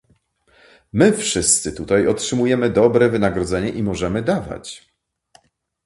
My 0.93 1.11
wszyscy 1.13 1.73
tutaj 1.73 2.07
otrzymujemy 2.07 2.69
dobre 2.69 3.09
wynagrodzenia 3.09 3.69
i 3.69 3.83
możemy 3.83 4.21
dawać 4.21 4.93